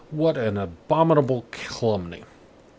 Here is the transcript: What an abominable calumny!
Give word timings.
What 0.09 0.35
an 0.35 0.57
abominable 0.57 1.45
calumny! 1.51 2.23